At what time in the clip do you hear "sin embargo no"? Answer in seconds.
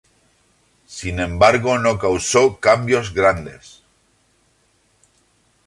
0.99-1.99